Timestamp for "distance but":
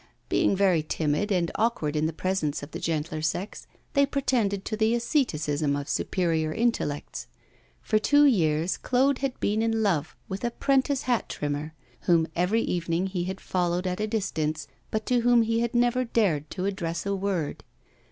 14.07-15.05